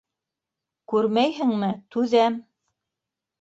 [0.93, 2.41] Күрмәйһеңме: түҙәм!